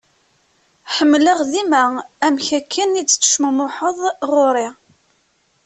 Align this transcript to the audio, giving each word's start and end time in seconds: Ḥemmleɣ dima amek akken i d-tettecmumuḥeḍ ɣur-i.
Ḥemmleɣ 0.95 1.39
dima 1.51 1.83
amek 2.25 2.47
akken 2.59 2.99
i 2.99 3.01
d-tettecmumuḥeḍ 3.03 3.97
ɣur-i. 4.31 4.67